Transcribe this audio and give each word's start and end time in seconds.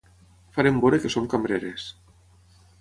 Farem 0.55 0.79
veure 0.85 0.99
que 1.05 1.13
som 1.17 1.29
cambreres. 1.35 1.87